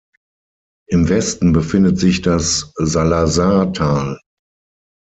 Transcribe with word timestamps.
Im 0.89 1.09
Westen 1.09 1.53
befindet 1.53 1.99
sich 1.99 2.23
das 2.23 2.73
Salazar-Tal. 2.77 4.19